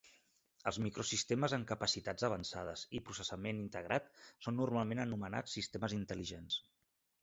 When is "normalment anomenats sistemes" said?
4.65-5.99